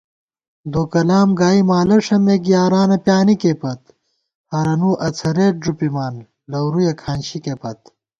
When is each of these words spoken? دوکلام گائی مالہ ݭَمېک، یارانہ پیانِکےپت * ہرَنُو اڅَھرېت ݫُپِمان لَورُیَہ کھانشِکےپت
دوکلام 0.73 1.29
گائی 1.39 1.61
مالہ 1.69 1.97
ݭَمېک، 2.05 2.41
یارانہ 2.53 2.97
پیانِکےپت 3.05 3.81
* 4.19 4.51
ہرَنُو 4.51 4.91
اڅَھرېت 5.05 5.55
ݫُپِمان 5.63 6.13
لَورُیَہ 6.51 6.93
کھانشِکےپت 7.01 7.79